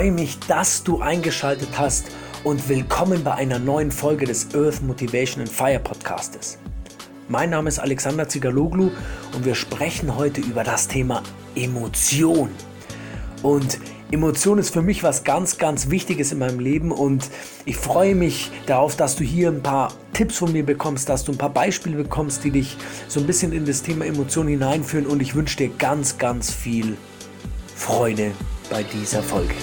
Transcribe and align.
freue 0.00 0.12
mich, 0.12 0.38
dass 0.48 0.82
du 0.82 1.02
eingeschaltet 1.02 1.68
hast 1.76 2.06
und 2.42 2.70
willkommen 2.70 3.22
bei 3.22 3.34
einer 3.34 3.58
neuen 3.58 3.90
Folge 3.90 4.24
des 4.24 4.54
Earth 4.54 4.80
Motivation 4.80 5.42
and 5.42 5.52
Fire 5.52 5.78
Podcastes. 5.78 6.56
Mein 7.28 7.50
Name 7.50 7.68
ist 7.68 7.78
Alexander 7.78 8.26
Zigaloglu 8.26 8.92
und 9.34 9.44
wir 9.44 9.54
sprechen 9.54 10.16
heute 10.16 10.40
über 10.40 10.64
das 10.64 10.88
Thema 10.88 11.22
Emotion. 11.54 12.48
Und 13.42 13.78
Emotion 14.10 14.56
ist 14.56 14.70
für 14.72 14.80
mich 14.80 15.02
was 15.02 15.22
ganz, 15.22 15.58
ganz 15.58 15.90
Wichtiges 15.90 16.32
in 16.32 16.38
meinem 16.38 16.60
Leben 16.60 16.92
und 16.92 17.28
ich 17.66 17.76
freue 17.76 18.14
mich 18.14 18.50
darauf, 18.64 18.96
dass 18.96 19.16
du 19.16 19.24
hier 19.24 19.50
ein 19.50 19.62
paar 19.62 19.92
Tipps 20.14 20.38
von 20.38 20.50
mir 20.50 20.64
bekommst, 20.64 21.10
dass 21.10 21.24
du 21.24 21.32
ein 21.32 21.38
paar 21.38 21.52
Beispiele 21.52 21.98
bekommst, 21.98 22.42
die 22.42 22.52
dich 22.52 22.78
so 23.06 23.20
ein 23.20 23.26
bisschen 23.26 23.52
in 23.52 23.66
das 23.66 23.82
Thema 23.82 24.06
Emotion 24.06 24.48
hineinführen 24.48 25.04
und 25.04 25.20
ich 25.20 25.34
wünsche 25.34 25.58
dir 25.58 25.68
ganz, 25.68 26.16
ganz 26.16 26.50
viel 26.50 26.96
Freude 27.76 28.30
bei 28.70 28.82
dieser 28.84 29.22
Folge. 29.22 29.54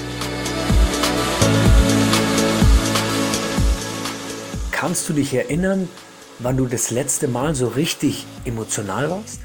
Kannst 4.79 5.09
du 5.09 5.13
dich 5.13 5.33
erinnern, 5.33 5.89
wann 6.37 6.55
du 6.55 6.67
das 6.67 6.91
letzte 6.91 7.27
Mal 7.27 7.55
so 7.55 7.67
richtig 7.67 8.27
emotional 8.45 9.09
warst? 9.09 9.39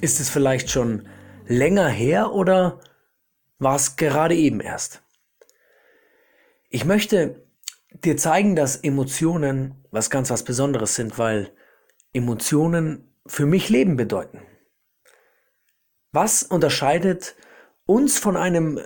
Ist 0.00 0.20
es 0.20 0.30
vielleicht 0.30 0.70
schon 0.70 1.06
länger 1.46 1.86
her 1.88 2.32
oder 2.32 2.80
war 3.58 3.76
es 3.76 3.96
gerade 3.96 4.34
eben 4.34 4.60
erst. 4.60 5.02
Ich 6.70 6.86
möchte 6.86 7.44
dir 7.92 8.16
zeigen, 8.16 8.56
dass 8.56 8.76
Emotionen 8.76 9.84
was 9.90 10.08
ganz 10.08 10.30
was 10.30 10.44
Besonderes 10.44 10.94
sind, 10.94 11.18
weil 11.18 11.52
Emotionen 12.14 13.12
für 13.26 13.44
mich 13.44 13.68
Leben 13.68 13.98
bedeuten. 13.98 14.40
Was 16.12 16.42
unterscheidet 16.42 17.36
uns 17.84 18.18
von 18.18 18.38
einem 18.38 18.80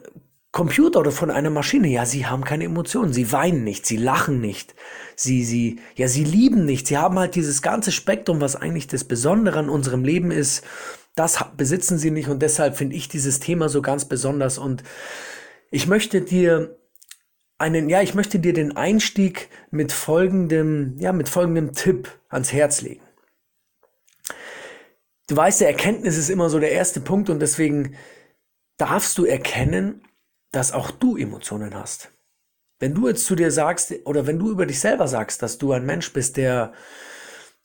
Computer 0.53 1.01
oder 1.01 1.13
von 1.13 1.31
einer 1.31 1.51
Maschine? 1.51 1.89
Ja, 1.89 2.07
sie 2.07 2.27
haben 2.27 2.45
keine 2.45 2.65
Emotionen, 2.65 3.13
sie 3.13 3.33
weinen 3.33 3.63
nicht, 3.65 3.87
sie 3.87 3.97
lachen 3.97 4.41
nicht, 4.41 4.75
sie, 5.15 5.45
sie, 5.45 5.79
ja, 5.95 6.09
sie 6.09 6.25
lieben 6.25 6.65
nicht, 6.65 6.89
sie 6.89 6.99
haben 6.99 7.19
halt 7.19 7.35
dieses 7.37 7.63
ganze 7.63 7.93
Spektrum, 7.93 8.41
was 8.41 8.57
eigentlich 8.57 8.89
das 8.89 9.05
Besondere 9.05 9.59
an 9.59 9.69
unserem 9.69 10.05
Leben 10.05 10.31
ist, 10.31 10.65
das 11.15 11.45
besitzen 11.57 11.99
sie 11.99 12.11
nicht. 12.11 12.29
Und 12.29 12.41
deshalb 12.41 12.77
finde 12.77 12.97
ich 12.97 13.09
dieses 13.09 13.41
Thema 13.41 13.69
so 13.69 13.83
ganz 13.83 14.05
besonders. 14.07 14.59
Und 14.59 14.83
ich 15.71 15.87
möchte 15.87 16.23
dir 16.23 16.79
einen, 17.59 17.89
ja, 17.89 18.01
ich 18.01 18.15
möchte 18.15 18.39
dir 18.39 18.53
den 18.53 18.77
Einstieg 18.77 19.49
mit 19.71 19.93
folgendem, 19.93 20.97
ja, 20.99 21.13
mit 21.13 21.29
folgendem 21.29 21.75
Tipp 21.75 22.09
ans 22.29 22.53
Herz 22.53 22.81
legen. 22.81 23.03
Du 25.29 25.37
weißt, 25.37 25.61
der 25.61 25.69
Erkenntnis 25.69 26.17
ist 26.17 26.31
immer 26.31 26.49
so 26.49 26.59
der 26.59 26.73
erste 26.73 27.01
Punkt. 27.01 27.29
Und 27.29 27.41
deswegen 27.41 27.97
darfst 28.79 29.19
du 29.19 29.25
erkennen, 29.25 30.03
dass 30.53 30.73
auch 30.73 30.91
du 30.91 31.17
Emotionen 31.17 31.75
hast. 31.75 32.11
Wenn 32.79 32.95
du 32.95 33.09
jetzt 33.09 33.27
zu 33.27 33.35
dir 33.35 33.51
sagst 33.51 33.95
oder 34.05 34.27
wenn 34.27 34.39
du 34.39 34.51
über 34.51 34.67
dich 34.67 34.81
selber 34.81 35.07
sagst, 35.07 35.43
dass 35.43 35.59
du 35.59 35.73
ein 35.73 35.85
Mensch 35.85 36.13
bist, 36.13 36.37
der 36.37 36.73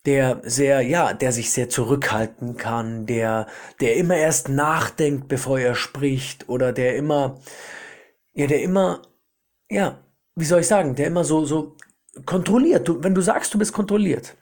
der 0.05 0.41
sehr, 0.44 0.81
ja, 0.81 1.13
der 1.13 1.31
sich 1.31 1.52
sehr 1.52 1.69
zurückhalten 1.69 2.58
kann, 2.58 3.06
der, 3.06 3.47
der 3.80 3.95
immer 3.95 4.16
erst 4.16 4.50
nachdenkt, 4.50 5.28
bevor 5.28 5.59
er 5.59 5.75
spricht, 5.75 6.47
oder 6.47 6.72
der 6.73 6.95
immer, 6.95 7.39
ja, 8.33 8.47
der 8.47 8.61
immer, 8.61 9.02
ja, 9.69 10.00
wie 10.36 10.45
soll 10.45 10.61
ich 10.61 10.67
sagen, 10.67 10.95
der 10.95 11.08
immer 11.08 11.23
so, 11.23 11.45
so 11.45 11.75
kontrolliert. 12.25 12.88
Du, 12.88 13.03
wenn 13.03 13.16
du 13.16 13.22
sagst, 13.22 13.53
du 13.53 13.58
bist 13.58 13.73
kontrolliert, 13.73 14.36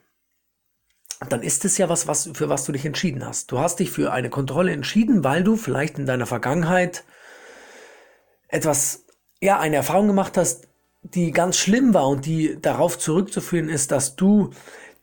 dann 1.28 1.42
ist 1.42 1.64
es 1.64 1.78
ja 1.78 1.88
was, 1.88 2.06
was, 2.06 2.30
für 2.34 2.50
was 2.50 2.64
du 2.64 2.72
dich 2.72 2.84
entschieden 2.84 3.26
hast. 3.26 3.50
Du 3.50 3.58
hast 3.58 3.78
dich 3.78 3.90
für 3.90 4.12
eine 4.12 4.30
Kontrolle 4.30 4.72
entschieden, 4.72 5.24
weil 5.24 5.44
du 5.44 5.56
vielleicht 5.56 5.98
in 5.98 6.06
deiner 6.06 6.26
Vergangenheit 6.26 7.04
etwas, 8.54 9.04
ja, 9.42 9.58
eine 9.58 9.76
Erfahrung 9.76 10.06
gemacht 10.06 10.36
hast, 10.36 10.68
die 11.02 11.32
ganz 11.32 11.58
schlimm 11.58 11.92
war 11.92 12.08
und 12.08 12.24
die 12.24 12.56
darauf 12.60 12.98
zurückzuführen 12.98 13.68
ist, 13.68 13.90
dass 13.90 14.14
du 14.14 14.50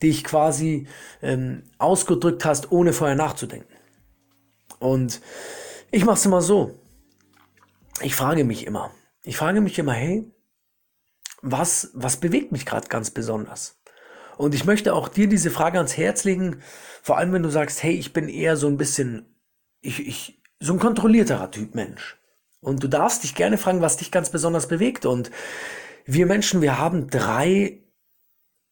dich 0.02 0.24
quasi 0.24 0.88
ähm, 1.22 1.64
ausgedrückt 1.78 2.46
hast, 2.46 2.72
ohne 2.72 2.94
vorher 2.94 3.18
nachzudenken. 3.18 3.76
Und 4.80 5.22
ich 5.92 6.06
mache 6.06 6.16
es 6.16 6.26
immer 6.26 6.42
so. 6.42 6.80
Ich 8.02 8.16
frage 8.16 8.46
mich 8.46 8.66
immer. 8.66 8.92
Ich 9.24 9.36
frage 9.38 9.60
mich 9.60 9.78
immer, 9.78 9.94
hey, 9.94 10.32
was, 11.42 11.92
was 11.94 12.18
bewegt 12.18 12.54
mich 12.54 12.66
gerade 12.66 12.88
ganz 12.88 13.12
besonders? 13.12 13.82
Und 14.38 14.56
ich 14.56 14.64
möchte 14.64 14.96
auch 14.96 15.10
dir 15.10 15.28
diese 15.28 15.52
Frage 15.52 15.78
ans 15.78 15.98
Herz 15.98 16.24
legen, 16.24 16.62
vor 17.04 17.18
allem 17.18 17.34
wenn 17.34 17.44
du 17.44 17.50
sagst, 17.50 17.84
hey, 17.84 17.94
ich 17.94 18.14
bin 18.14 18.30
eher 18.30 18.56
so 18.56 18.68
ein 18.68 18.78
bisschen, 18.78 19.26
ich, 19.82 20.08
ich, 20.08 20.42
so 20.60 20.74
ein 20.74 20.80
kontrollierterer 20.80 21.52
Typ 21.52 21.76
Mensch. 21.76 22.18
Und 22.62 22.84
du 22.84 22.88
darfst 22.88 23.24
dich 23.24 23.36
gerne 23.36 23.58
fragen, 23.58 23.82
was 23.82 23.98
dich 23.98 24.12
ganz 24.12 24.30
besonders 24.30 24.68
bewegt. 24.68 25.06
Und 25.06 25.32
wir 26.06 26.26
Menschen, 26.26 26.62
wir 26.62 26.78
haben 26.78 27.10
drei 27.10 27.82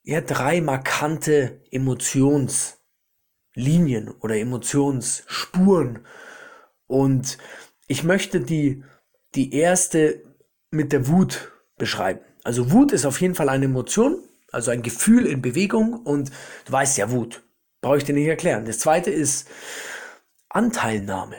ja, 0.10 0.22
drei 0.22 0.62
markante 0.62 1.62
Emotionslinien 1.72 4.10
oder 4.22 4.38
Emotionsspuren. 4.38 6.00
Und 6.88 7.38
ich 7.88 8.04
möchte 8.04 8.42
die, 8.42 8.84
die 9.36 9.54
erste 9.54 10.24
mit 10.72 10.92
der 10.94 11.08
Wut 11.08 11.52
beschreiben. 11.78 12.22
Also 12.44 12.72
Wut 12.72 12.92
ist 12.92 13.06
auf 13.06 13.22
jeden 13.22 13.36
Fall 13.36 13.50
eine 13.50 13.66
Emotion, 13.66 14.18
also 14.52 14.72
ein 14.72 14.82
Gefühl 14.82 15.28
in 15.28 15.44
Bewegung 15.44 15.94
und 15.94 16.32
du 16.66 16.72
weißt 16.72 16.98
ja 16.98 17.12
Wut. 17.12 17.44
Brauche 17.82 17.98
ich 17.98 18.04
dir 18.04 18.14
nicht 18.14 18.28
erklären. 18.28 18.66
Das 18.66 18.80
zweite 18.80 19.12
ist 19.12 19.48
Anteilnahme. 20.50 21.36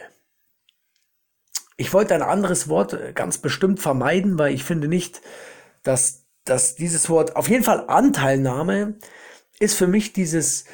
Ich 1.81 1.95
wollte 1.95 2.15
ein 2.15 2.21
anderes 2.21 2.69
Wort 2.69 3.15
ganz 3.15 3.39
bestimmt 3.39 3.81
vermeiden, 3.81 4.39
weil 4.39 4.53
ich 4.53 4.65
finde 4.65 4.87
nicht, 4.87 5.23
dass 5.83 6.27
dass 6.45 6.75
dieses 6.75 7.09
Wort, 7.09 7.37
auf 7.37 7.49
jeden 7.49 7.65
Fall 7.65 7.85
Anteilnahme, 7.89 8.99
ist 9.59 9.77
für 9.77 9.87
mich 9.87 10.13
dieses, 10.13 10.65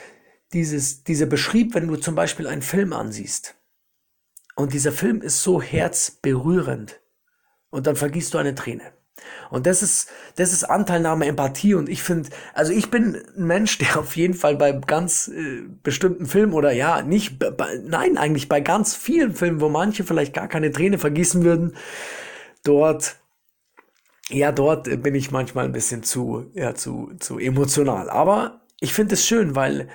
dieses, 0.52 1.04
dieser 1.04 1.26
Beschrieb, 1.26 1.74
wenn 1.74 1.86
du 1.86 1.96
zum 1.96 2.14
Beispiel 2.14 2.46
einen 2.46 2.62
Film 2.62 2.92
ansiehst. 2.92 3.54
Und 4.54 4.72
dieser 4.72 4.92
Film 4.92 5.20
ist 5.22 5.42
so 5.42 5.60
herzberührend. 5.60 7.00
Und 7.70 7.86
dann 7.86 7.94
vergießt 7.94 8.32
du 8.32 8.38
eine 8.38 8.54
Träne. 8.54 8.95
Und 9.50 9.66
das 9.66 9.82
ist, 9.82 10.08
das 10.36 10.52
ist 10.52 10.64
Anteilnahme, 10.64 11.26
Empathie. 11.26 11.74
Und 11.74 11.88
ich 11.88 12.02
finde, 12.02 12.30
also 12.54 12.72
ich 12.72 12.90
bin 12.90 13.22
ein 13.36 13.46
Mensch, 13.46 13.78
der 13.78 13.98
auf 13.98 14.16
jeden 14.16 14.34
Fall 14.34 14.56
bei 14.56 14.72
ganz 14.72 15.28
äh, 15.28 15.62
bestimmten 15.82 16.26
Filmen 16.26 16.52
oder 16.52 16.72
ja, 16.72 17.02
nicht, 17.02 17.38
bei, 17.38 17.80
nein, 17.84 18.18
eigentlich 18.18 18.48
bei 18.48 18.60
ganz 18.60 18.94
vielen 18.94 19.34
Filmen, 19.34 19.60
wo 19.60 19.68
manche 19.68 20.04
vielleicht 20.04 20.34
gar 20.34 20.48
keine 20.48 20.70
Träne 20.70 20.98
vergießen 20.98 21.44
würden, 21.44 21.76
dort 22.64 23.16
ja, 24.28 24.50
dort 24.50 25.02
bin 25.02 25.14
ich 25.14 25.30
manchmal 25.30 25.66
ein 25.66 25.72
bisschen 25.72 26.02
zu, 26.02 26.50
ja, 26.54 26.74
zu, 26.74 27.12
zu 27.20 27.38
emotional. 27.38 28.10
Aber 28.10 28.60
ich 28.80 28.92
finde 28.92 29.14
es 29.14 29.24
schön, 29.24 29.54
weil 29.54 29.88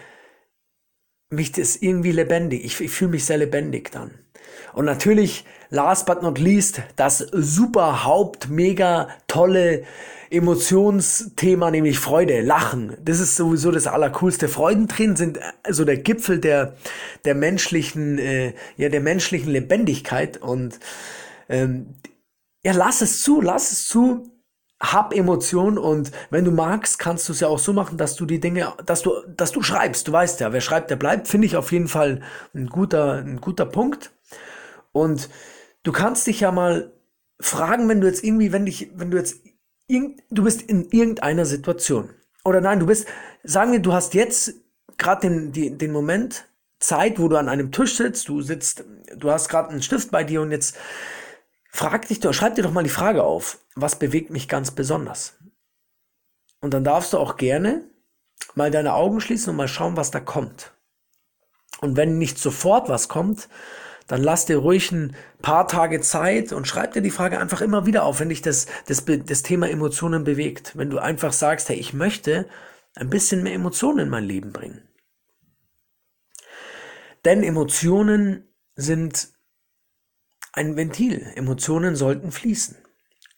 mich 1.31 1.51
das 1.51 1.77
irgendwie 1.77 2.11
lebendig, 2.11 2.63
ich, 2.63 2.79
ich 2.79 2.91
fühle 2.91 3.11
mich 3.11 3.25
sehr 3.25 3.37
lebendig 3.37 3.91
dann. 3.91 4.11
Und 4.73 4.85
natürlich, 4.85 5.45
last 5.69 6.05
but 6.05 6.21
not 6.21 6.39
least, 6.39 6.81
das 6.95 7.19
super 7.31 8.05
Haupt, 8.05 8.49
mega 8.49 9.09
tolle 9.27 9.83
Emotionsthema, 10.29 11.71
nämlich 11.71 11.99
Freude, 11.99 12.41
Lachen. 12.41 12.95
Das 13.03 13.19
ist 13.19 13.35
sowieso 13.35 13.71
das 13.71 13.87
Allercoolste. 13.87 14.47
Freudentränen 14.47 15.17
sind 15.17 15.39
so 15.69 15.83
der 15.83 15.97
Gipfel 15.97 16.39
der, 16.39 16.75
der 17.25 17.35
menschlichen, 17.35 18.17
äh, 18.17 18.53
ja, 18.77 18.87
der 18.87 19.01
menschlichen 19.01 19.51
Lebendigkeit 19.51 20.37
und 20.37 20.79
ähm, 21.49 21.95
ja, 22.63 22.71
lass 22.71 23.01
es 23.01 23.21
zu, 23.21 23.41
lass 23.41 23.71
es 23.71 23.87
zu. 23.87 24.31
Hab 24.81 25.13
Emotionen 25.13 25.77
und 25.77 26.11
wenn 26.31 26.43
du 26.43 26.51
magst, 26.51 26.97
kannst 26.97 27.29
du 27.29 27.33
es 27.33 27.39
ja 27.39 27.47
auch 27.47 27.59
so 27.59 27.71
machen, 27.71 27.97
dass 27.97 28.15
du 28.15 28.25
die 28.25 28.39
Dinge, 28.39 28.73
dass 28.85 29.03
du, 29.03 29.13
dass 29.27 29.51
du 29.51 29.61
schreibst. 29.61 30.07
Du 30.07 30.11
weißt 30.11 30.39
ja, 30.39 30.51
wer 30.53 30.61
schreibt, 30.61 30.89
der 30.89 30.95
bleibt. 30.95 31.27
Finde 31.27 31.45
ich 31.45 31.55
auf 31.55 31.71
jeden 31.71 31.87
Fall 31.87 32.21
ein 32.55 32.67
guter, 32.67 33.17
ein 33.17 33.39
guter 33.39 33.65
Punkt. 33.65 34.11
Und 34.91 35.29
du 35.83 35.91
kannst 35.91 36.25
dich 36.25 36.39
ja 36.39 36.51
mal 36.51 36.91
fragen, 37.39 37.87
wenn 37.89 38.01
du 38.01 38.07
jetzt 38.07 38.23
irgendwie, 38.23 38.51
wenn 38.51 38.65
dich, 38.65 38.91
wenn 38.95 39.11
du 39.11 39.17
jetzt, 39.17 39.37
du 39.87 40.43
bist 40.43 40.63
in 40.63 40.89
irgendeiner 40.89 41.45
Situation. 41.45 42.09
Oder 42.43 42.59
nein, 42.59 42.79
du 42.79 42.87
bist, 42.87 43.07
sagen 43.43 43.71
wir, 43.71 43.79
du 43.79 43.93
hast 43.93 44.15
jetzt 44.15 44.55
gerade 44.97 45.21
den, 45.21 45.51
die, 45.51 45.77
den 45.77 45.91
Moment 45.91 46.47
Zeit, 46.79 47.19
wo 47.19 47.27
du 47.27 47.37
an 47.37 47.49
einem 47.49 47.71
Tisch 47.71 47.97
sitzt, 47.97 48.27
du 48.27 48.41
sitzt, 48.41 48.83
du 49.15 49.31
hast 49.31 49.49
gerade 49.49 49.69
einen 49.69 49.83
Stift 49.83 50.11
bei 50.11 50.23
dir 50.23 50.41
und 50.41 50.51
jetzt 50.51 50.75
Frag 51.71 52.07
dich 52.07 52.19
doch, 52.19 52.33
schreib 52.33 52.55
dir 52.55 52.63
doch 52.63 52.73
mal 52.73 52.83
die 52.83 52.89
Frage 52.89 53.23
auf, 53.23 53.59
was 53.75 53.97
bewegt 53.97 54.29
mich 54.29 54.47
ganz 54.47 54.71
besonders? 54.71 55.37
Und 56.59 56.73
dann 56.73 56.83
darfst 56.83 57.13
du 57.13 57.17
auch 57.17 57.37
gerne 57.37 57.83
mal 58.55 58.71
deine 58.71 58.93
Augen 58.93 59.21
schließen 59.21 59.51
und 59.51 59.55
mal 59.55 59.67
schauen, 59.67 59.97
was 59.97 60.11
da 60.11 60.19
kommt. 60.19 60.73
Und 61.79 61.95
wenn 61.95 62.17
nicht 62.17 62.37
sofort 62.37 62.89
was 62.89 63.07
kommt, 63.07 63.47
dann 64.07 64.21
lass 64.21 64.45
dir 64.45 64.57
ruhig 64.57 64.91
ein 64.91 65.15
paar 65.41 65.67
Tage 65.67 66.01
Zeit 66.01 66.51
und 66.51 66.67
schreib 66.67 66.91
dir 66.93 67.01
die 67.01 67.11
Frage 67.11 67.39
einfach 67.39 67.61
immer 67.61 67.85
wieder 67.85 68.03
auf, 68.03 68.19
wenn 68.19 68.29
dich 68.29 68.41
das, 68.41 68.67
das, 68.85 69.05
das 69.05 69.41
Thema 69.41 69.69
Emotionen 69.69 70.25
bewegt. 70.25 70.75
Wenn 70.75 70.89
du 70.89 70.99
einfach 70.99 71.31
sagst, 71.31 71.69
hey, 71.69 71.77
ich 71.77 71.93
möchte 71.93 72.47
ein 72.95 73.09
bisschen 73.09 73.41
mehr 73.41 73.53
Emotionen 73.53 73.99
in 73.99 74.09
mein 74.09 74.25
Leben 74.25 74.51
bringen. 74.51 74.87
Denn 77.23 77.41
Emotionen 77.41 78.53
sind 78.75 79.29
ein 80.53 80.75
Ventil. 80.75 81.31
Emotionen 81.35 81.95
sollten 81.95 82.31
fließen. 82.31 82.77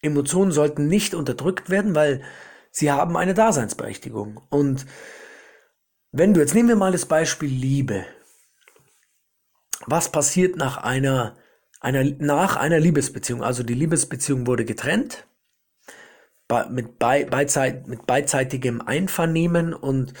Emotionen 0.02 0.52
sollten 0.52 0.86
nicht 0.86 1.14
unterdrückt 1.14 1.70
werden, 1.70 1.94
weil 1.94 2.22
sie 2.70 2.90
haben 2.90 3.16
eine 3.16 3.34
Daseinsberechtigung. 3.34 4.40
Und 4.50 4.86
wenn 6.12 6.34
du, 6.34 6.40
jetzt 6.40 6.54
nehmen 6.54 6.68
wir 6.68 6.76
mal 6.76 6.92
das 6.92 7.06
Beispiel 7.06 7.48
Liebe. 7.48 8.04
Was 9.86 10.10
passiert 10.10 10.56
nach 10.56 10.78
einer, 10.78 11.36
einer, 11.80 12.04
nach 12.04 12.56
einer 12.56 12.80
Liebesbeziehung? 12.80 13.42
Also 13.42 13.62
die 13.62 13.74
Liebesbeziehung 13.74 14.46
wurde 14.46 14.64
getrennt, 14.64 15.26
mit, 16.70 16.98
bei, 16.98 17.26
mit 17.86 18.06
beidseitigem 18.06 18.80
Einvernehmen 18.82 19.74
und 19.74 20.12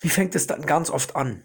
wie 0.00 0.08
fängt 0.08 0.34
es 0.34 0.46
dann 0.46 0.62
ganz 0.62 0.90
oft 0.90 1.14
an? 1.14 1.42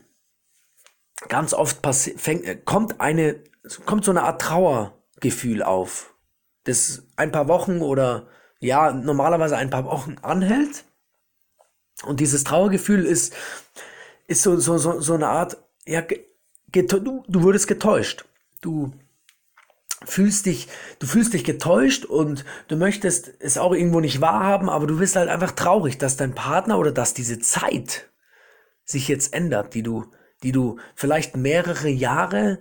Ganz 1.28 1.54
oft 1.54 1.86
fängt, 2.18 2.66
kommt 2.66 3.02
eine, 3.02 3.44
kommt 3.86 4.06
so 4.06 4.12
eine 4.12 4.24
Art 4.24 4.42
Trauergefühl 4.42 5.64
auf 5.64 6.14
das 6.68 7.04
ein 7.16 7.32
paar 7.32 7.48
Wochen 7.48 7.82
oder 7.82 8.28
ja, 8.60 8.92
normalerweise 8.92 9.58
ein 9.58 9.70
paar 9.70 9.86
Wochen 9.86 10.18
anhält. 10.22 10.84
Und 12.04 12.20
dieses 12.20 12.44
Trauergefühl 12.44 13.06
ist, 13.06 13.34
ist 14.28 14.44
so, 14.44 14.58
so, 14.58 14.78
so, 14.78 15.00
so 15.00 15.14
eine 15.14 15.28
Art, 15.28 15.58
ja, 15.86 16.02
du, 16.72 17.24
du 17.28 17.44
wurdest 17.44 17.68
getäuscht. 17.68 18.26
Du 18.62 18.92
fühlst 20.06 20.46
dich, 20.46 20.68
du 21.00 21.08
fühlst 21.08 21.34
dich 21.34 21.44
getäuscht 21.44 22.06
und 22.06 22.46
du 22.68 22.76
möchtest 22.76 23.34
es 23.40 23.58
auch 23.58 23.74
irgendwo 23.74 24.00
nicht 24.00 24.22
wahrhaben, 24.22 24.70
aber 24.70 24.86
du 24.86 24.98
bist 25.00 25.16
halt 25.16 25.30
einfach 25.30 25.52
traurig, 25.52 25.98
dass 25.98 26.18
dein 26.18 26.36
Partner 26.36 26.78
oder 26.78 26.92
dass 26.92 27.14
diese 27.14 27.40
Zeit 27.40 28.10
sich 28.84 29.08
jetzt 29.08 29.34
ändert, 29.34 29.74
die 29.74 29.84
du, 29.84 30.06
die 30.44 30.52
du 30.52 30.78
vielleicht 30.96 31.36
mehrere 31.36 31.90
Jahre 31.90 32.60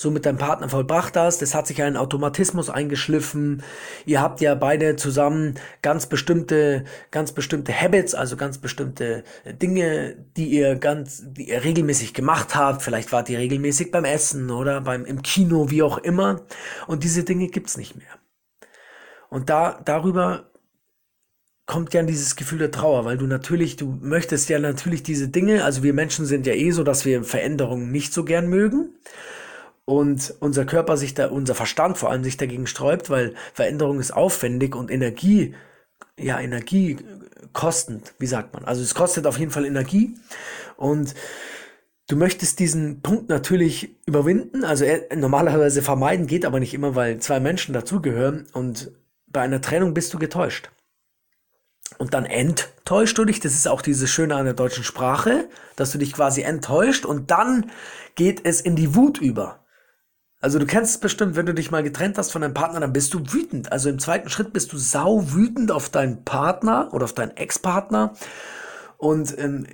so 0.00 0.10
mit 0.10 0.24
deinem 0.24 0.38
Partner 0.38 0.70
vollbracht 0.70 1.14
hast. 1.14 1.42
Es 1.42 1.54
hat 1.54 1.66
sich 1.66 1.82
ein 1.82 1.98
Automatismus 1.98 2.70
eingeschliffen. 2.70 3.62
Ihr 4.06 4.22
habt 4.22 4.40
ja 4.40 4.54
beide 4.54 4.96
zusammen 4.96 5.56
ganz 5.82 6.06
bestimmte, 6.06 6.84
ganz 7.10 7.32
bestimmte 7.32 7.78
Habits, 7.78 8.14
also 8.14 8.38
ganz 8.38 8.56
bestimmte 8.56 9.24
Dinge, 9.44 10.16
die 10.38 10.46
ihr 10.46 10.76
ganz, 10.76 11.22
die 11.26 11.50
ihr 11.50 11.64
regelmäßig 11.64 12.14
gemacht 12.14 12.54
habt. 12.54 12.80
Vielleicht 12.80 13.12
wart 13.12 13.28
ihr 13.28 13.38
regelmäßig 13.38 13.90
beim 13.90 14.06
Essen 14.06 14.50
oder 14.50 14.80
beim, 14.80 15.04
im 15.04 15.20
Kino, 15.20 15.70
wie 15.70 15.82
auch 15.82 15.98
immer. 15.98 16.46
Und 16.86 17.04
diese 17.04 17.22
Dinge 17.22 17.48
gibt's 17.48 17.76
nicht 17.76 17.94
mehr. 17.94 18.18
Und 19.28 19.50
da, 19.50 19.82
darüber 19.84 20.49
kommt 21.70 21.94
ja 21.94 22.02
dieses 22.02 22.34
Gefühl 22.34 22.58
der 22.58 22.72
Trauer, 22.72 23.04
weil 23.04 23.16
du 23.16 23.28
natürlich, 23.28 23.76
du 23.76 23.96
möchtest 24.02 24.48
ja 24.48 24.58
natürlich 24.58 25.04
diese 25.04 25.28
Dinge, 25.28 25.62
also 25.62 25.84
wir 25.84 25.94
Menschen 25.94 26.26
sind 26.26 26.44
ja 26.44 26.52
eh 26.52 26.72
so, 26.72 26.82
dass 26.82 27.04
wir 27.04 27.22
Veränderungen 27.22 27.92
nicht 27.92 28.12
so 28.12 28.24
gern 28.24 28.48
mögen 28.48 28.88
und 29.84 30.34
unser 30.40 30.64
Körper 30.64 30.96
sich 30.96 31.14
da, 31.14 31.28
unser 31.28 31.54
Verstand 31.54 31.96
vor 31.96 32.10
allem 32.10 32.24
sich 32.24 32.36
dagegen 32.36 32.66
sträubt, 32.66 33.08
weil 33.08 33.34
Veränderung 33.54 34.00
ist 34.00 34.10
aufwendig 34.10 34.74
und 34.74 34.90
Energie, 34.90 35.54
ja, 36.18 36.40
Energie 36.40 36.96
kostend, 37.52 38.14
wie 38.18 38.26
sagt 38.26 38.52
man. 38.52 38.64
Also 38.64 38.82
es 38.82 38.96
kostet 38.96 39.28
auf 39.28 39.38
jeden 39.38 39.52
Fall 39.52 39.64
Energie 39.64 40.16
und 40.76 41.14
du 42.08 42.16
möchtest 42.16 42.58
diesen 42.58 43.00
Punkt 43.00 43.28
natürlich 43.28 43.94
überwinden, 44.06 44.64
also 44.64 44.84
normalerweise 45.14 45.82
vermeiden 45.82 46.26
geht 46.26 46.44
aber 46.44 46.58
nicht 46.58 46.74
immer, 46.74 46.96
weil 46.96 47.18
zwei 47.18 47.38
Menschen 47.38 47.74
dazugehören 47.74 48.48
und 48.54 48.90
bei 49.28 49.42
einer 49.42 49.60
Trennung 49.60 49.94
bist 49.94 50.12
du 50.12 50.18
getäuscht. 50.18 50.68
Und 51.98 52.14
dann 52.14 52.24
enttäuscht 52.24 53.18
du 53.18 53.24
dich, 53.24 53.40
das 53.40 53.54
ist 53.54 53.68
auch 53.68 53.82
dieses 53.82 54.10
Schöne 54.10 54.36
an 54.36 54.44
der 54.44 54.54
deutschen 54.54 54.84
Sprache, 54.84 55.48
dass 55.76 55.92
du 55.92 55.98
dich 55.98 56.12
quasi 56.12 56.42
enttäuscht 56.42 57.04
und 57.04 57.30
dann 57.30 57.70
geht 58.14 58.46
es 58.46 58.60
in 58.60 58.76
die 58.76 58.94
Wut 58.94 59.18
über. 59.18 59.64
Also 60.40 60.58
du 60.58 60.64
kennst 60.64 60.94
es 60.94 61.00
bestimmt, 61.00 61.36
wenn 61.36 61.44
du 61.44 61.52
dich 61.52 61.70
mal 61.70 61.82
getrennt 61.82 62.16
hast 62.16 62.32
von 62.32 62.40
deinem 62.40 62.54
Partner, 62.54 62.80
dann 62.80 62.94
bist 62.94 63.12
du 63.12 63.20
wütend. 63.32 63.70
Also 63.72 63.90
im 63.90 63.98
zweiten 63.98 64.30
Schritt 64.30 64.54
bist 64.54 64.72
du 64.72 64.78
sau 64.78 65.32
wütend 65.32 65.70
auf 65.70 65.90
deinen 65.90 66.24
Partner 66.24 66.88
oder 66.92 67.04
auf 67.04 67.12
deinen 67.12 67.36
Ex-Partner 67.36 68.14
und 68.96 69.38
ähm, 69.38 69.66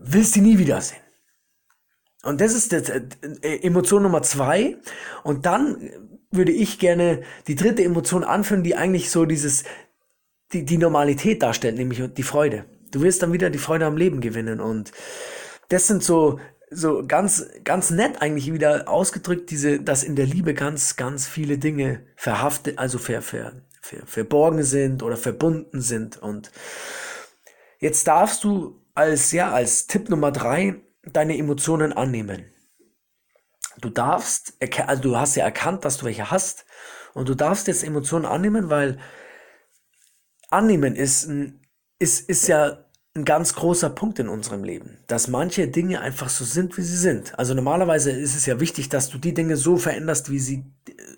willst 0.00 0.32
sie 0.32 0.40
nie 0.40 0.58
wiedersehen. 0.58 1.00
Und 2.24 2.40
das 2.40 2.54
ist 2.54 2.72
das, 2.72 2.88
äh, 2.88 3.02
äh, 3.42 3.62
Emotion 3.64 4.02
Nummer 4.02 4.22
zwei. 4.22 4.76
Und 5.22 5.46
dann 5.46 5.88
würde 6.32 6.52
ich 6.52 6.80
gerne 6.80 7.22
die 7.46 7.54
dritte 7.54 7.84
Emotion 7.84 8.24
anführen, 8.24 8.64
die 8.64 8.74
eigentlich 8.74 9.10
so 9.10 9.24
dieses, 9.24 9.62
die, 10.52 10.64
die 10.64 10.78
Normalität 10.78 11.42
darstellt, 11.42 11.76
nämlich 11.76 12.02
die 12.14 12.22
Freude. 12.22 12.64
Du 12.90 13.02
wirst 13.02 13.22
dann 13.22 13.32
wieder 13.32 13.50
die 13.50 13.58
Freude 13.58 13.86
am 13.86 13.96
Leben 13.96 14.20
gewinnen. 14.20 14.60
Und 14.60 14.92
das 15.68 15.86
sind 15.86 16.02
so 16.02 16.38
so 16.70 17.02
ganz, 17.06 17.46
ganz 17.64 17.90
nett 17.90 18.20
eigentlich 18.20 18.52
wieder 18.52 18.88
ausgedrückt, 18.88 19.50
diese, 19.50 19.80
dass 19.80 20.02
in 20.02 20.16
der 20.16 20.26
Liebe 20.26 20.54
ganz, 20.54 20.96
ganz 20.96 21.26
viele 21.26 21.58
Dinge 21.58 22.06
verhaftet, 22.16 22.78
also 22.78 22.98
ver, 22.98 23.22
ver, 23.22 23.52
ver, 23.80 24.06
verborgen 24.06 24.62
sind 24.62 25.02
oder 25.02 25.16
verbunden 25.16 25.80
sind. 25.80 26.18
Und 26.18 26.50
jetzt 27.78 28.06
darfst 28.06 28.44
du 28.44 28.84
als, 28.94 29.32
ja, 29.32 29.50
als 29.52 29.86
Tipp 29.86 30.10
Nummer 30.10 30.32
drei 30.32 30.76
deine 31.04 31.38
Emotionen 31.38 31.92
annehmen. 31.92 32.52
Du 33.80 33.88
darfst, 33.88 34.54
also 34.86 35.02
du 35.02 35.16
hast 35.16 35.36
ja 35.36 35.44
erkannt, 35.44 35.84
dass 35.84 35.98
du 35.98 36.04
welche 36.04 36.30
hast. 36.30 36.66
Und 37.14 37.28
du 37.28 37.34
darfst 37.34 37.66
jetzt 37.68 37.84
Emotionen 37.84 38.26
annehmen, 38.26 38.68
weil 38.68 38.98
annehmen 40.50 40.96
ist, 40.96 41.28
ist, 41.98 42.28
ist 42.28 42.48
ja 42.48 42.84
ein 43.18 43.24
ganz 43.24 43.54
großer 43.54 43.90
Punkt 43.90 44.18
in 44.18 44.28
unserem 44.28 44.64
Leben, 44.64 44.98
dass 45.08 45.28
manche 45.28 45.68
Dinge 45.68 46.00
einfach 46.00 46.28
so 46.28 46.44
sind, 46.44 46.76
wie 46.78 46.82
sie 46.82 46.96
sind. 46.96 47.36
Also 47.38 47.54
normalerweise 47.54 48.10
ist 48.12 48.36
es 48.36 48.46
ja 48.46 48.60
wichtig, 48.60 48.88
dass 48.88 49.10
du 49.10 49.18
die 49.18 49.34
Dinge 49.34 49.56
so 49.56 49.76
veränderst, 49.76 50.30
wie 50.30 50.38
sie, 50.38 50.64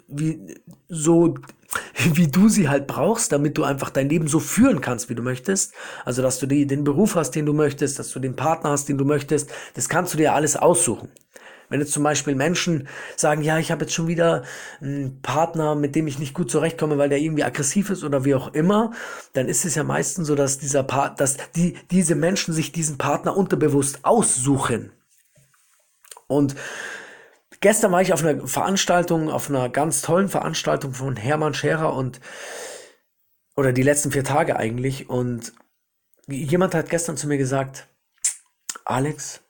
wie, 0.08 0.56
so, 0.88 1.34
wie 2.14 2.28
du 2.28 2.48
sie 2.48 2.68
halt 2.68 2.86
brauchst, 2.86 3.32
damit 3.32 3.58
du 3.58 3.64
einfach 3.64 3.90
dein 3.90 4.08
Leben 4.08 4.28
so 4.28 4.40
führen 4.40 4.80
kannst, 4.80 5.10
wie 5.10 5.14
du 5.14 5.22
möchtest. 5.22 5.74
Also, 6.04 6.22
dass 6.22 6.38
du 6.38 6.46
die, 6.46 6.66
den 6.66 6.84
Beruf 6.84 7.16
hast, 7.16 7.32
den 7.32 7.46
du 7.46 7.52
möchtest, 7.52 7.98
dass 7.98 8.10
du 8.10 8.18
den 8.18 8.36
Partner 8.36 8.70
hast, 8.70 8.88
den 8.88 8.98
du 8.98 9.04
möchtest. 9.04 9.50
Das 9.74 9.88
kannst 9.88 10.14
du 10.14 10.18
dir 10.18 10.32
alles 10.34 10.56
aussuchen. 10.56 11.10
Wenn 11.70 11.81
jetzt 11.81 11.93
zum 11.93 12.02
Beispiel 12.02 12.34
Menschen 12.34 12.88
sagen, 13.17 13.43
ja, 13.43 13.58
ich 13.58 13.70
habe 13.70 13.84
jetzt 13.84 13.94
schon 13.94 14.08
wieder 14.08 14.43
einen 14.81 15.22
Partner, 15.22 15.76
mit 15.76 15.94
dem 15.94 16.08
ich 16.08 16.19
nicht 16.19 16.34
gut 16.34 16.50
zurechtkomme, 16.50 16.99
weil 16.99 17.08
der 17.08 17.19
irgendwie 17.19 17.44
aggressiv 17.44 17.88
ist 17.90 18.05
oder 18.05 18.25
wie 18.25 18.34
auch 18.34 18.52
immer, 18.52 18.93
dann 19.32 19.49
ist 19.49 19.64
es 19.64 19.76
ja 19.76 19.84
meistens 19.84 20.26
so, 20.26 20.34
dass 20.34 20.58
dieser 20.58 20.82
Part, 20.82 21.20
dass 21.20 21.38
die, 21.55 21.78
diese 21.90 22.17
Menschen 22.17 22.52
sich 22.52 22.72
diesen 22.72 22.99
Partner 22.99 23.37
unterbewusst 23.37 24.00
aussuchen. 24.05 24.93
Und 26.26 26.56
gestern 27.61 27.92
war 27.92 28.02
ich 28.02 28.12
auf 28.12 28.25
einer 28.25 28.47
Veranstaltung, 28.47 29.30
auf 29.30 29.49
einer 29.49 29.68
ganz 29.68 30.02
tollen 30.02 30.28
Veranstaltung 30.28 30.92
von 30.92 31.16
Hermann 31.16 31.54
Scherer 31.54 31.94
und 31.94 32.21
oder 33.56 33.73
die 33.73 33.83
letzten 33.83 34.11
vier 34.11 34.25
Tage 34.25 34.56
eigentlich 34.56 35.09
und 35.09 35.52
jemand 36.26 36.75
hat 36.75 36.90
gestern 36.90 37.16
zu 37.16 37.28
mir 37.28 37.38
gesagt, 37.38 37.88
Alex, 38.85 39.40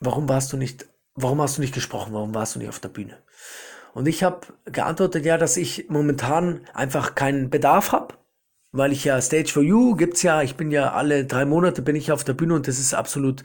warum 0.00 0.28
warst 0.28 0.52
du 0.52 0.56
nicht 0.56 0.89
warum 1.22 1.40
hast 1.40 1.56
du 1.56 1.60
nicht 1.60 1.74
gesprochen, 1.74 2.12
warum 2.12 2.34
warst 2.34 2.54
du 2.54 2.58
nicht 2.58 2.68
auf 2.68 2.80
der 2.80 2.88
Bühne? 2.88 3.18
Und 3.92 4.06
ich 4.06 4.22
habe 4.22 4.46
geantwortet, 4.66 5.24
ja, 5.24 5.36
dass 5.36 5.56
ich 5.56 5.86
momentan 5.88 6.60
einfach 6.74 7.14
keinen 7.14 7.50
Bedarf 7.50 7.92
habe, 7.92 8.14
weil 8.72 8.92
ich 8.92 9.04
ja 9.04 9.20
Stage 9.20 9.50
for 9.52 9.62
You 9.62 9.96
gibt's 9.96 10.22
ja, 10.22 10.42
ich 10.42 10.56
bin 10.56 10.70
ja 10.70 10.92
alle 10.92 11.24
drei 11.24 11.44
Monate 11.44 11.82
bin 11.82 11.96
ich 11.96 12.12
auf 12.12 12.24
der 12.24 12.34
Bühne 12.34 12.54
und 12.54 12.68
das 12.68 12.78
ist 12.78 12.94
absolut 12.94 13.42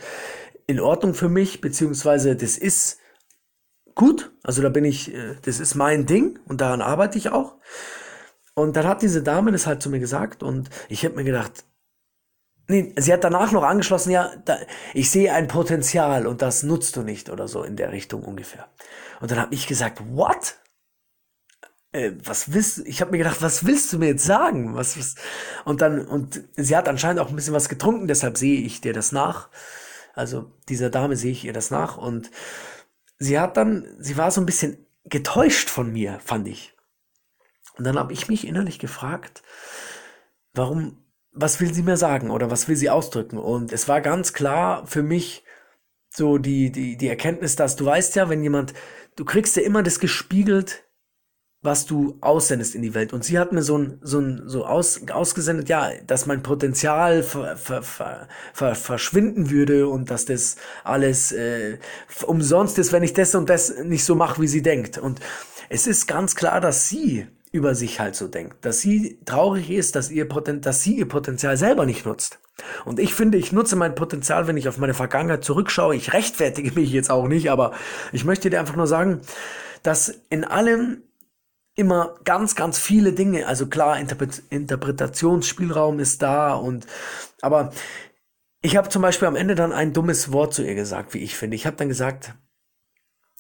in 0.68 0.80
Ordnung 0.80 1.14
für 1.14 1.30
mich, 1.30 1.62
beziehungsweise 1.62 2.36
das 2.36 2.58
ist 2.58 3.00
gut, 3.96 4.32
also 4.44 4.62
da 4.62 4.70
bin 4.70 4.86
ich, 4.86 5.14
äh, 5.14 5.36
das 5.42 5.60
ist 5.60 5.76
mein 5.76 6.06
Ding 6.06 6.40
und 6.48 6.62
daran 6.62 6.82
arbeite 6.82 7.18
ich 7.18 7.30
auch. 7.30 7.56
Und 8.54 8.78
dann 8.78 8.88
hat 8.88 9.02
diese 9.02 9.22
Dame 9.22 9.52
das 9.52 9.68
halt 9.68 9.82
zu 9.82 9.90
mir 9.90 10.00
gesagt 10.00 10.44
und 10.44 10.70
ich 10.90 11.04
habe 11.06 11.16
mir 11.16 11.24
gedacht, 11.24 11.66
Nee, 12.68 12.94
sie 12.98 13.14
hat 13.14 13.24
danach 13.24 13.52
noch 13.52 13.64
angeschlossen, 13.64 14.12
ja, 14.12 14.32
da, 14.44 14.58
ich 14.94 15.12
sehe 15.12 15.32
ein 15.32 15.48
Potenzial 15.48 16.26
und 16.26 16.42
das 16.42 16.64
nutzt 16.64 16.96
du 16.96 17.04
nicht 17.04 17.30
oder 17.30 17.48
so 17.48 17.64
in 17.64 17.76
der 17.76 17.92
Richtung 17.92 18.24
ungefähr. 18.24 18.68
Und 19.22 19.32
dann 19.32 19.40
habe 19.40 19.54
ich 19.54 19.68
gesagt, 19.68 20.02
what? 20.12 20.56
Äh, 21.92 22.14
was 22.24 22.54
willst? 22.54 22.80
Ich 22.86 23.02
habe 23.02 23.12
mir 23.12 23.20
gedacht, 23.20 23.42
was 23.42 23.66
willst 23.66 23.94
du 23.94 24.00
mir 24.00 24.08
jetzt 24.08 24.26
sagen? 24.26 24.76
Was, 24.76 24.98
was? 24.98 25.16
Und 25.64 25.82
dann 25.82 26.08
und 26.08 26.44
sie 26.56 26.76
hat 26.76 26.90
anscheinend 26.90 27.20
auch 27.20 27.30
ein 27.30 27.36
bisschen 27.36 27.54
was 27.54 27.70
getrunken, 27.70 28.08
deshalb 28.08 28.38
sehe 28.38 28.62
ich 28.62 28.82
dir 28.82 28.94
das 28.94 29.12
nach. 29.12 29.50
Also 30.16 30.52
dieser 30.68 30.90
Dame 30.90 31.18
sehe 31.18 31.32
ich 31.32 31.46
ihr 31.46 31.54
das 31.54 31.72
nach 31.72 31.98
und 31.98 32.32
sie 33.20 33.40
hat 33.40 33.58
dann, 33.58 33.86
sie 34.00 34.18
war 34.18 34.32
so 34.32 34.42
ein 34.42 34.46
bisschen 34.46 34.86
getäuscht 35.06 35.70
von 35.70 35.92
mir, 35.94 36.20
fand 36.24 36.48
ich. 36.48 36.74
Und 37.78 37.86
dann 37.86 38.00
habe 38.00 38.14
ich 38.14 38.28
mich 38.28 38.48
innerlich 38.48 38.80
gefragt, 38.80 39.44
warum 40.54 41.05
was 41.36 41.60
will 41.60 41.74
sie 41.74 41.84
mir 41.84 41.98
sagen 41.98 42.32
oder 42.32 42.50
was 42.50 42.68
will 42.68 42.76
sie 42.76 42.90
ausdrücken? 42.90 43.38
Und 43.38 43.74
es 43.74 43.88
war 43.88 44.02
ganz 44.02 44.34
klar 44.34 44.88
für 44.88 45.04
mich 45.04 45.44
so 46.10 46.38
die, 46.38 46.72
die, 46.72 46.98
die 46.98 47.08
Erkenntnis, 47.08 47.56
dass 47.56 47.76
du 47.76 47.86
weißt 47.86 48.16
ja, 48.16 48.30
wenn 48.30 48.42
jemand, 48.42 48.74
du 49.16 49.26
kriegst 49.26 49.56
ja 49.58 49.64
immer 49.64 49.84
das 49.84 50.00
gespiegelt, 50.00 50.86
was 51.62 51.86
du 51.86 52.18
aussendest 52.22 52.76
in 52.76 52.84
die 52.84 52.94
Welt. 52.94 53.12
Und 53.12 53.26
sie 53.26 53.38
hat 53.38 53.52
mir 53.52 53.64
so 53.64 53.78
ein, 53.78 54.00
so 54.02 54.20
ein, 54.20 54.44
so 54.46 54.66
aus, 54.66 55.02
ausgesendet, 55.12 55.68
ja, 55.68 55.92
dass 56.06 56.28
mein 56.28 56.44
Potenzial 56.44 57.24
ver, 57.24 57.58
ver, 57.58 57.82
ver, 57.82 58.28
ver, 58.54 58.76
verschwinden 58.76 59.50
würde 59.50 59.90
und 59.90 60.12
dass 60.12 60.26
das 60.26 60.56
alles 60.84 61.32
äh, 61.32 61.80
umsonst 62.26 62.78
ist, 62.78 62.94
wenn 62.94 63.04
ich 63.04 63.14
das 63.14 63.36
und 63.36 63.50
das 63.50 63.78
nicht 63.84 64.06
so 64.06 64.16
mache, 64.16 64.42
wie 64.42 64.48
sie 64.48 64.62
denkt. 64.62 64.98
Und 64.98 65.20
es 65.68 65.88
ist 65.88 66.08
ganz 66.08 66.36
klar, 66.36 66.62
dass 66.62 66.88
sie 66.88 67.28
über 67.56 67.74
sich 67.74 68.02
halt 68.02 68.16
so 68.16 68.28
denkt, 68.28 68.66
dass 68.66 68.82
sie 68.82 69.20
traurig 69.24 69.72
ist, 69.72 69.96
dass, 69.96 70.12
ihr 70.12 70.28
Poten 70.28 70.60
dass 70.60 70.84
sie 70.84 70.98
ihr 70.98 71.08
Potenzial 71.08 71.56
selber 71.56 71.86
nicht 71.86 72.06
nutzt. 72.06 72.40
Und 72.84 73.00
ich 73.00 73.14
finde, 73.14 73.38
ich 73.38 73.54
nutze 73.54 73.78
mein 73.78 73.96
Potenzial, 73.96 74.48
wenn 74.48 74.58
ich 74.58 74.68
auf 74.68 74.78
meine 74.78 74.94
Vergangenheit 74.94 75.44
zurückschaue. 75.44 75.96
Ich 75.96 76.14
rechtfertige 76.14 76.74
mich 76.78 76.92
jetzt 76.92 77.10
auch 77.10 77.28
nicht, 77.28 77.50
aber 77.50 77.72
ich 78.12 78.26
möchte 78.26 78.50
dir 78.50 78.60
einfach 78.60 78.76
nur 78.76 78.88
sagen, 78.88 79.22
dass 79.84 80.22
in 80.30 80.44
allem 80.44 81.04
immer 81.76 82.16
ganz, 82.26 82.56
ganz 82.56 82.78
viele 82.78 83.14
Dinge, 83.14 83.48
also 83.48 83.68
klar, 83.68 84.00
Interpret 84.00 84.44
Interpretationsspielraum 84.50 86.00
ist 86.00 86.22
da 86.22 86.56
und, 86.56 86.88
aber 87.42 87.72
ich 88.62 88.76
habe 88.76 88.90
zum 88.90 89.02
Beispiel 89.02 89.28
am 89.28 89.36
Ende 89.36 89.56
dann 89.56 89.72
ein 89.72 89.94
dummes 89.94 90.32
Wort 90.32 90.54
zu 90.54 90.64
ihr 90.64 90.76
gesagt, 90.76 91.14
wie 91.14 91.20
ich 91.20 91.38
finde. 91.38 91.56
Ich 91.56 91.66
habe 91.66 91.78
dann 91.78 91.90
gesagt, 91.90 92.34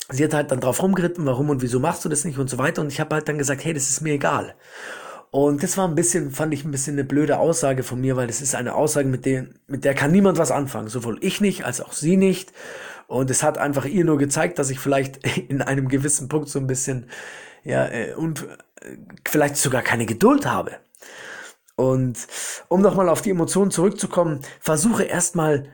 sie 0.09 0.23
hat 0.23 0.33
halt 0.33 0.51
dann 0.51 0.59
drauf 0.59 0.81
rumgeritten, 0.81 1.25
warum 1.25 1.49
und 1.49 1.61
wieso 1.61 1.79
machst 1.79 2.05
du 2.05 2.09
das 2.09 2.25
nicht 2.25 2.37
und 2.37 2.49
so 2.49 2.57
weiter. 2.57 2.81
Und 2.81 2.91
ich 2.91 2.99
habe 2.99 3.15
halt 3.15 3.27
dann 3.27 3.37
gesagt, 3.37 3.63
hey, 3.65 3.73
das 3.73 3.89
ist 3.89 4.01
mir 4.01 4.13
egal. 4.13 4.55
Und 5.31 5.63
das 5.63 5.77
war 5.77 5.87
ein 5.87 5.95
bisschen, 5.95 6.31
fand 6.31 6.53
ich 6.53 6.63
ein 6.63 6.71
bisschen 6.71 6.95
eine 6.95 7.03
blöde 7.03 7.39
Aussage 7.39 7.83
von 7.83 7.99
mir, 7.99 8.15
weil 8.15 8.27
das 8.27 8.41
ist 8.41 8.55
eine 8.55 8.75
Aussage, 8.75 9.07
mit 9.07 9.25
der, 9.25 9.47
mit 9.67 9.83
der 9.83 9.93
kann 9.93 10.11
niemand 10.11 10.37
was 10.37 10.51
anfangen. 10.51 10.87
Sowohl 10.87 11.17
ich 11.21 11.41
nicht, 11.41 11.65
als 11.65 11.81
auch 11.81 11.93
sie 11.93 12.17
nicht. 12.17 12.53
Und 13.07 13.29
es 13.29 13.43
hat 13.43 13.57
einfach 13.57 13.85
ihr 13.85 14.05
nur 14.05 14.17
gezeigt, 14.17 14.59
dass 14.59 14.69
ich 14.69 14.79
vielleicht 14.79 15.25
in 15.49 15.61
einem 15.61 15.89
gewissen 15.89 16.29
Punkt 16.29 16.49
so 16.49 16.59
ein 16.59 16.67
bisschen, 16.67 17.09
ja, 17.63 17.87
äh, 17.87 18.13
und 18.13 18.43
äh, 18.81 18.97
vielleicht 19.27 19.57
sogar 19.57 19.81
keine 19.81 20.05
Geduld 20.05 20.45
habe. 20.45 20.71
Und 21.75 22.17
um 22.69 22.81
nochmal 22.81 23.09
auf 23.09 23.21
die 23.21 23.31
Emotionen 23.31 23.71
zurückzukommen, 23.71 24.39
versuche 24.61 25.03
erstmal 25.03 25.67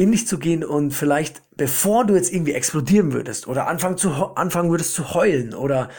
in 0.00 0.12
dich 0.12 0.26
zu 0.26 0.38
gehen 0.38 0.64
und 0.64 0.92
vielleicht, 0.92 1.42
bevor 1.58 2.06
du 2.06 2.14
jetzt 2.14 2.32
irgendwie 2.32 2.54
explodieren 2.54 3.12
würdest 3.12 3.46
oder 3.46 3.66
anfangen, 3.66 3.98
zu, 3.98 4.10
anfangen 4.34 4.70
würdest 4.70 4.94
zu 4.94 5.12
heulen 5.12 5.52
oder, 5.52 5.90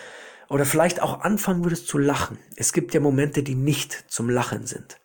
oder 0.49 0.65
vielleicht 0.65 1.03
auch 1.03 1.21
anfangen 1.21 1.63
würdest 1.63 1.87
zu 1.87 1.99
lachen. 1.99 2.39
Es 2.55 2.73
gibt 2.73 2.95
ja 2.95 2.99
Momente, 2.99 3.43
die 3.43 3.53
nicht 3.53 4.05
zum 4.07 4.27
Lachen 4.31 4.65
sind. 4.65 4.99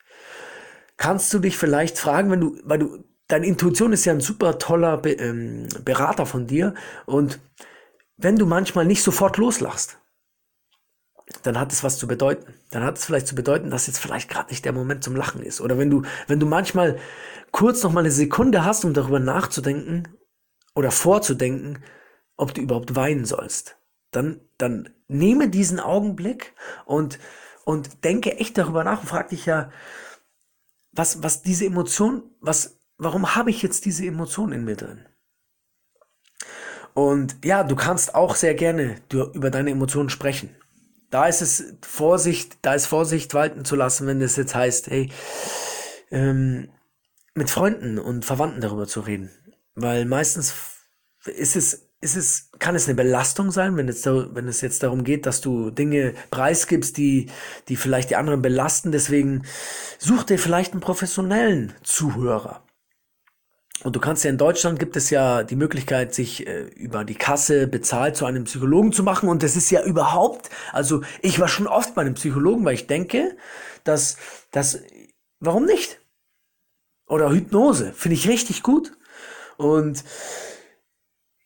Kannst 0.97 1.31
du 1.35 1.41
dich 1.41 1.59
vielleicht 1.59 1.99
fragen, 1.99 2.31
wenn 2.31 2.41
du, 2.41 2.59
weil 2.65 2.79
du, 2.79 3.05
deine 3.29 3.45
Intuition 3.45 3.93
ist 3.93 4.07
ja 4.07 4.15
ein 4.15 4.23
super 4.23 4.59
toller 4.59 4.97
Be 4.97 5.12
ähm, 5.12 5.69
Berater 5.85 6.25
von 6.25 6.47
dir 6.47 6.73
und 7.05 7.38
wenn 8.17 8.37
du 8.37 8.47
manchmal 8.47 8.87
nicht 8.87 9.03
sofort 9.03 9.37
loslachst, 9.37 9.99
dann 11.42 11.59
hat 11.59 11.73
es 11.73 11.83
was 11.83 11.99
zu 11.99 12.06
bedeuten. 12.06 12.54
Dann 12.71 12.85
hat 12.85 12.99
es 12.99 13.04
vielleicht 13.04 13.26
zu 13.26 13.35
bedeuten, 13.35 13.71
dass 13.71 13.87
jetzt 13.87 13.99
vielleicht 13.99 14.30
gerade 14.30 14.50
nicht 14.50 14.64
der 14.64 14.73
Moment 14.73 15.02
zum 15.02 15.16
Lachen 15.16 15.42
ist. 15.42 15.61
Oder 15.61 15.78
wenn 15.78 15.90
du, 15.90 16.02
wenn 16.28 16.40
du 16.40 16.47
manchmal 16.47 16.99
kurz 17.50 17.83
noch 17.83 17.92
mal 17.92 18.00
eine 18.00 18.11
Sekunde 18.11 18.64
hast, 18.64 18.85
um 18.85 18.95
darüber 18.95 19.18
nachzudenken 19.18 20.09
oder 20.75 20.90
vorzudenken, 20.90 21.83
ob 22.37 22.54
du 22.54 22.61
überhaupt 22.61 22.95
weinen 22.95 23.25
sollst, 23.25 23.76
dann, 24.12 24.40
dann 24.59 24.90
nehme 25.09 25.49
diesen 25.49 25.80
Augenblick 25.80 26.54
und, 26.85 27.18
und 27.64 28.04
denke 28.04 28.37
echt 28.38 28.56
darüber 28.56 28.85
nach 28.85 29.00
und 29.00 29.09
frag 29.09 29.28
dich 29.30 29.47
ja, 29.47 29.71
was, 30.92 31.23
was 31.23 31.42
diese 31.42 31.66
Emotion, 31.66 32.23
was, 32.40 32.78
warum 32.99 33.35
habe 33.35 33.50
ich 33.50 33.62
jetzt 33.62 33.85
diese 33.85 34.06
Emotion 34.06 34.52
in 34.52 34.64
mir 34.64 34.76
drin? 34.76 35.06
Und 36.95 37.45
ja, 37.45 37.62
du 37.64 37.76
kannst 37.76 38.14
auch 38.14 38.37
sehr 38.37 38.54
gerne 38.54 38.97
über 39.11 39.50
deine 39.50 39.71
Emotionen 39.71 40.09
sprechen 40.09 40.56
da 41.11 41.27
ist 41.27 41.43
es 41.43 41.75
Vorsicht, 41.83 42.59
da 42.63 42.75
ist 42.75 42.87
Vorsicht 42.87 43.35
walten 43.35 43.65
zu 43.65 43.77
lassen, 43.77 44.07
wenn 44.07 44.21
es 44.21 44.37
jetzt 44.37 44.55
heißt, 44.55 44.89
hey, 44.89 45.11
ähm, 46.11 46.69
mit 47.35 47.51
Freunden 47.51 47.99
und 47.99 48.25
Verwandten 48.25 48.61
darüber 48.61 48.87
zu 48.87 49.01
reden. 49.01 49.31
Weil 49.75 50.07
meistens 50.07 50.55
ist 51.27 51.57
es, 51.57 51.89
ist 52.01 52.17
es, 52.17 52.51
kann 52.59 52.75
es 52.75 52.87
eine 52.87 52.95
Belastung 52.95 53.51
sein, 53.51 53.77
wenn 53.77 53.89
es, 53.89 54.05
wenn 54.07 54.49
es 54.49 54.61
jetzt 54.61 54.83
darum 54.83 55.05
geht, 55.05 55.27
dass 55.27 55.41
du 55.41 55.71
Dinge 55.71 56.15
preisgibst, 56.31 56.97
die, 56.97 57.31
die 57.69 57.77
vielleicht 57.77 58.11
die 58.11 58.17
anderen 58.17 58.43
belasten. 58.43 58.93
Deswegen 58.93 59.45
such 59.99 60.25
dir 60.25 60.39
vielleicht 60.39 60.73
einen 60.73 60.81
professionellen 60.81 61.73
Zuhörer. 61.83 62.65
Und 63.87 63.95
du 63.95 64.00
kannst 64.00 64.25
ja 64.25 64.31
in 64.31 64.37
Deutschland 64.37 64.81
gibt 64.81 64.97
es 64.97 65.11
ja 65.11 65.45
die 65.45 65.55
Möglichkeit, 65.55 66.12
sich 66.12 66.45
äh, 66.45 66.62
über 66.75 67.05
die 67.05 67.14
Kasse 67.14 67.69
bezahlt 67.69 68.16
zu 68.16 68.26
einem 68.26 68.43
Psychologen 68.43 68.93
zu 68.93 69.05
machen. 69.05 69.28
Und 69.28 69.45
das 69.45 69.55
ist 69.55 69.71
ja 69.71 69.81
überhaupt, 69.85 70.50
also 70.73 71.02
ich 71.23 71.38
war 71.38 71.47
schon 71.47 71.69
oft 71.69 71.95
bei 71.95 72.00
einem 72.00 72.14
Psychologen, 72.14 72.64
weil 72.64 72.75
ich 72.75 72.88
denke, 72.88 73.37
dass, 73.85 74.16
dass, 74.50 74.83
warum 75.38 75.66
nicht? 75.66 76.00
Oder 77.07 77.31
Hypnose, 77.31 77.93
finde 77.93 78.16
ich 78.16 78.28
richtig 78.28 78.64
gut. 78.64 78.90
Und 79.57 80.02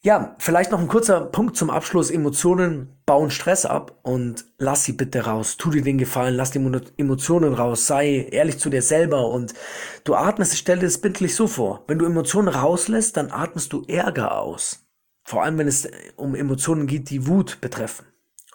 ja, 0.02 0.34
vielleicht 0.38 0.70
noch 0.70 0.80
ein 0.80 0.88
kurzer 0.88 1.20
Punkt 1.20 1.56
zum 1.56 1.68
Abschluss. 1.68 2.10
Emotionen 2.10 2.96
bauen 3.04 3.30
Stress 3.30 3.66
ab 3.66 3.98
und 4.02 4.46
lass 4.56 4.84
sie 4.84 4.92
bitte 4.92 5.26
raus. 5.26 5.58
Tu 5.58 5.70
dir 5.70 5.82
den 5.82 5.98
Gefallen, 5.98 6.36
lass 6.36 6.52
die 6.52 6.58
Emotionen 6.96 7.52
raus. 7.52 7.86
Sei 7.86 8.28
ehrlich 8.30 8.58
zu 8.58 8.70
dir 8.70 8.80
selber 8.80 9.28
und 9.28 9.52
du 10.04 10.14
atmest, 10.14 10.54
ich 10.54 10.60
stelle 10.60 10.80
dir 10.80 10.86
das 10.86 11.02
bildlich 11.02 11.34
so 11.34 11.46
vor. 11.46 11.84
Wenn 11.86 11.98
du 11.98 12.06
Emotionen 12.06 12.48
rauslässt, 12.48 13.18
dann 13.18 13.30
atmest 13.30 13.74
du 13.74 13.84
Ärger 13.88 14.38
aus. 14.38 14.86
Vor 15.24 15.42
allem, 15.42 15.58
wenn 15.58 15.68
es 15.68 15.86
um 16.16 16.34
Emotionen 16.34 16.86
geht, 16.86 17.10
die 17.10 17.26
Wut 17.26 17.60
betreffen. 17.60 18.06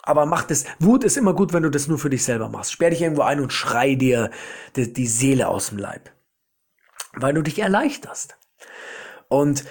Aber 0.01 0.25
mach 0.25 0.43
das, 0.43 0.65
Wut 0.79 1.03
ist 1.03 1.17
immer 1.17 1.33
gut, 1.33 1.53
wenn 1.53 1.63
du 1.63 1.69
das 1.69 1.87
nur 1.87 1.99
für 1.99 2.09
dich 2.09 2.23
selber 2.23 2.49
machst. 2.49 2.71
Sperr 2.71 2.89
dich 2.89 3.01
irgendwo 3.01 3.21
ein 3.21 3.39
und 3.39 3.53
schrei 3.53 3.93
dir 3.93 4.31
die 4.75 5.07
Seele 5.07 5.47
aus 5.47 5.69
dem 5.69 5.77
Leib. 5.77 6.11
Weil 7.13 7.35
du 7.35 7.43
dich 7.43 7.59
erleichterst. 7.59 8.37
Und 9.27 9.63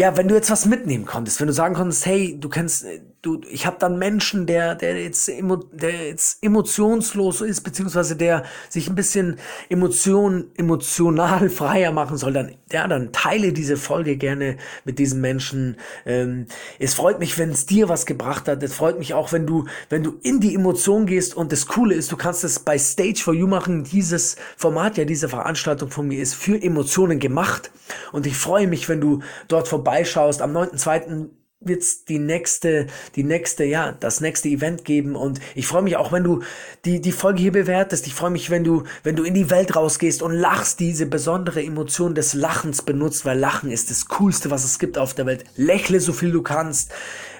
ja, 0.00 0.16
wenn 0.16 0.28
du 0.28 0.34
jetzt 0.34 0.50
was 0.50 0.64
mitnehmen 0.64 1.04
konntest, 1.04 1.40
wenn 1.40 1.46
du 1.46 1.52
sagen 1.52 1.74
konntest, 1.74 2.06
hey, 2.06 2.40
du 2.40 2.48
kennst, 2.48 2.86
du, 3.22 3.40
ich 3.50 3.66
habe 3.66 3.76
dann 3.78 3.98
Menschen, 3.98 4.46
der, 4.46 4.74
der 4.74 5.02
jetzt, 5.02 5.28
der 5.28 6.06
jetzt 6.06 6.38
emotionslos 6.42 7.40
ist, 7.42 7.60
beziehungsweise 7.62 8.16
der 8.16 8.44
sich 8.68 8.88
ein 8.88 8.94
bisschen 8.94 9.36
emotion, 9.68 10.50
emotional 10.56 11.48
freier 11.50 11.92
machen 11.92 12.16
soll, 12.16 12.32
dann, 12.32 12.54
ja, 12.72 12.88
dann 12.88 13.12
teile 13.12 13.52
diese 13.52 13.76
Folge 13.76 14.16
gerne 14.16 14.56
mit 14.84 14.98
diesen 14.98 15.20
Menschen. 15.20 15.76
Ähm, 16.06 16.46
es 16.78 16.94
freut 16.94 17.18
mich, 17.18 17.38
wenn 17.38 17.50
es 17.50 17.66
dir 17.66 17.88
was 17.88 18.06
gebracht 18.06 18.48
hat. 18.48 18.62
Es 18.62 18.74
freut 18.74 18.98
mich 18.98 19.14
auch, 19.14 19.32
wenn 19.32 19.46
du, 19.46 19.66
wenn 19.88 20.02
du 20.02 20.18
in 20.22 20.40
die 20.40 20.54
Emotion 20.54 21.06
gehst. 21.06 21.36
Und 21.36 21.52
das 21.52 21.66
Coole 21.66 21.94
ist, 21.94 22.10
du 22.10 22.16
kannst 22.16 22.44
es 22.44 22.60
bei 22.60 22.78
Stage 22.78 23.20
for 23.22 23.34
You 23.34 23.46
machen. 23.46 23.84
Dieses 23.84 24.36
Format, 24.56 24.96
ja, 24.96 25.04
diese 25.04 25.28
Veranstaltung 25.28 25.90
von 25.90 26.08
mir 26.08 26.22
ist 26.22 26.34
für 26.34 26.60
Emotionen 26.60 27.18
gemacht. 27.18 27.70
Und 28.12 28.26
ich 28.26 28.36
freue 28.36 28.66
mich, 28.66 28.88
wenn 28.88 29.00
du 29.00 29.20
dort 29.48 29.68
vorbei 29.68 29.90
vorbeischaust. 29.90 30.42
Am 30.42 30.56
9.2 30.56 31.28
wird's 31.62 32.06
die 32.06 32.18
nächste, 32.18 32.86
die 33.16 33.22
nächste, 33.22 33.64
ja, 33.64 33.92
das 33.92 34.22
nächste 34.22 34.48
Event 34.48 34.86
geben 34.86 35.14
und 35.14 35.40
ich 35.54 35.66
freue 35.66 35.82
mich 35.82 35.96
auch, 35.96 36.10
wenn 36.10 36.24
du 36.24 36.42
die, 36.86 37.02
die 37.02 37.12
Folge 37.12 37.42
hier 37.42 37.52
bewertest. 37.52 38.06
Ich 38.06 38.14
freue 38.14 38.30
mich, 38.30 38.48
wenn 38.48 38.64
du, 38.64 38.84
wenn 39.02 39.14
du 39.14 39.24
in 39.24 39.34
die 39.34 39.50
Welt 39.50 39.76
rausgehst 39.76 40.22
und 40.22 40.32
lachst, 40.32 40.80
diese 40.80 41.04
besondere 41.04 41.62
Emotion 41.62 42.14
des 42.14 42.32
Lachens 42.32 42.80
benutzt, 42.80 43.26
weil 43.26 43.38
Lachen 43.38 43.70
ist 43.70 43.90
das 43.90 44.08
Coolste, 44.08 44.50
was 44.50 44.64
es 44.64 44.78
gibt 44.78 44.96
auf 44.96 45.12
der 45.12 45.26
Welt. 45.26 45.44
Lächle 45.56 46.00
so 46.00 46.14
viel 46.14 46.32
du 46.32 46.40
kannst 46.40 46.92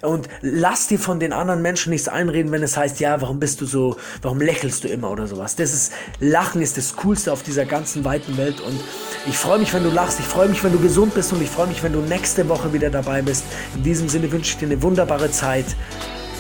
und 0.03 0.29
lass 0.43 0.87
dir 0.87 0.99
von 0.99 1.19
den 1.19 1.33
anderen 1.33 1.63
Menschen 1.63 1.91
nichts 1.91 2.09
einreden, 2.09 2.53
wenn 2.53 2.63
es 2.63 2.77
heißt, 2.77 3.01
ja, 3.01 3.21
warum 3.23 3.41
bist 3.41 3.61
du 3.63 3.67
so, 3.67 3.97
warum 4.21 4.41
lächelst 4.41 4.85
du 4.85 4.89
immer 4.89 5.11
oder 5.11 5.27
sowas. 5.27 5.57
Das 5.57 5.73
ist, 5.73 5.93
Lachen 6.21 6.61
ist 6.61 6.77
das 6.77 6.97
Coolste 6.97 7.33
auf 7.33 7.43
dieser 7.43 7.65
ganzen 7.65 8.05
weiten 8.05 8.37
Welt 8.37 8.61
und 8.61 8.79
ich 9.27 9.37
freue 9.37 9.59
mich, 9.59 9.73
wenn 9.73 9.83
du 9.83 9.91
lachst, 9.91 10.21
ich 10.21 10.27
freue 10.27 10.49
mich, 10.49 10.63
wenn 10.63 10.73
du 10.73 10.79
gesund 10.79 11.15
bist 11.15 11.33
und 11.33 11.43
ich 11.43 11.51
freue 11.51 11.67
mich, 11.67 11.83
wenn 11.83 11.93
du 11.93 12.01
nächste 12.01 12.49
Woche 12.49 12.73
wieder 12.73 12.91
dabei 12.91 13.23
bist. 13.23 13.45
In 13.75 13.83
diesem 13.83 14.10
Sinne 14.11 14.31
wünsche 14.33 14.53
ich 14.53 14.59
dir 14.59 14.67
eine 14.67 14.83
wunderbare 14.83 15.31
Zeit. 15.31 15.67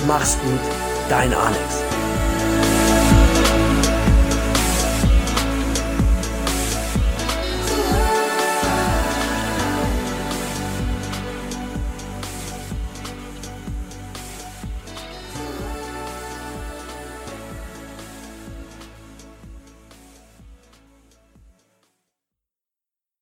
Mach's 0.07 0.37
gut, 0.43 0.61
dein 1.09 1.33
Alex. 1.33 2.00